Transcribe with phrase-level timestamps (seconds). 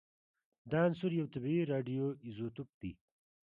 [0.71, 2.91] دا عنصر یو طبیعي راډیو ایزوتوپ دی